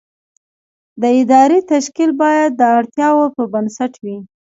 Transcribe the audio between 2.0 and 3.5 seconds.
باید د اړتیاوو پر